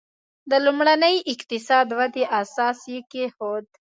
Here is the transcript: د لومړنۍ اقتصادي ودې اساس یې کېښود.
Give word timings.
د 0.49 0.51
لومړنۍ 0.65 1.15
اقتصادي 1.33 1.93
ودې 1.99 2.23
اساس 2.41 2.79
یې 2.91 2.99
کېښود. 3.11 3.65